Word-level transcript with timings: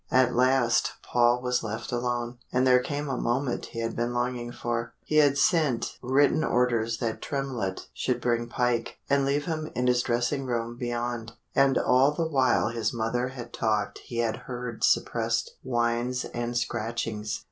At 0.09 0.33
last 0.35 0.93
Paul 1.03 1.43
was 1.43 1.61
left 1.61 1.91
alone, 1.91 2.39
and 2.51 2.65
there 2.65 2.79
came 2.81 3.07
a 3.07 3.15
moment 3.21 3.67
he 3.67 3.81
had 3.81 3.95
been 3.95 4.15
longing 4.15 4.51
for. 4.51 4.95
He 5.03 5.17
had 5.17 5.37
sent 5.37 5.99
written 6.01 6.43
orders 6.43 6.97
that 6.97 7.21
Tremlett 7.21 7.87
should 7.93 8.19
bring 8.19 8.47
Pike, 8.49 8.97
and 9.11 9.25
leave 9.27 9.45
him 9.45 9.69
in 9.75 9.85
his 9.85 10.01
dressing 10.01 10.47
room 10.47 10.75
beyond 10.75 11.33
and 11.53 11.77
all 11.77 12.13
the 12.15 12.27
while 12.27 12.69
his 12.69 12.91
mother 12.91 13.27
had 13.27 13.53
talked 13.53 13.99
he 13.99 14.17
had 14.17 14.37
heard 14.37 14.83
suppressed 14.83 15.57
whines 15.61 16.25
and 16.25 16.57
scratchings. 16.57 17.39